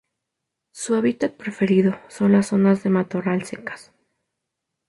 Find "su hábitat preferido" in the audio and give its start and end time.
0.71-1.95